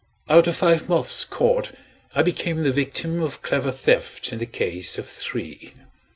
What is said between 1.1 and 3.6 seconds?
caught, I became the victim of